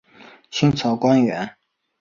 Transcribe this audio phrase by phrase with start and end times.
[0.49, 1.57] 清朝官员。